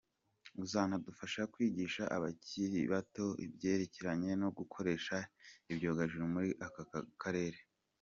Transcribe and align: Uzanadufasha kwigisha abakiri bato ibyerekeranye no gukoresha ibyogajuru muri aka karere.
Uzanadufasha 0.63 1.41
kwigisha 1.53 2.03
abakiri 2.15 2.79
bato 2.93 3.25
ibyerekeranye 3.45 4.31
no 4.41 4.49
gukoresha 4.57 5.17
ibyogajuru 5.71 6.23
muri 6.33 6.49
aka 6.65 6.81
karere. 7.23 7.59